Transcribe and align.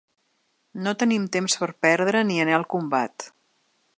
No 0.85 0.93
tenim 1.03 1.27
temps 1.35 1.57
per 1.63 1.69
perdre 1.87 2.25
ni 2.31 2.41
anar 2.47 2.57
al 2.61 2.67
combat. 2.75 3.29